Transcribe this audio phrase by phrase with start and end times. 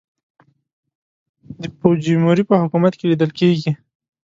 [1.61, 3.71] د فوجیموري په حکومت کې لیدل کېږي.